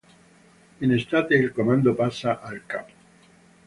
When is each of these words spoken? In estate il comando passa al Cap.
In 0.79 0.91
estate 0.91 1.35
il 1.35 1.51
comando 1.51 1.93
passa 1.93 2.41
al 2.41 2.65
Cap. 2.65 2.89